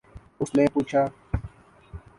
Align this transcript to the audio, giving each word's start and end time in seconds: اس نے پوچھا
اس 0.39 0.49
نے 0.55 0.65
پوچھا 0.73 1.03